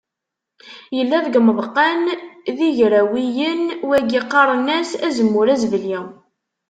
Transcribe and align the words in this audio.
Yella 0.97 1.17
deg 1.25 1.33
yimeḍqan 1.37 2.03
d 2.57 2.57
igrawiyen, 2.69 3.61
wagi 3.87 4.21
qqaren-as 4.25 4.91
azemmur 5.07 5.47
azebli. 5.53 5.97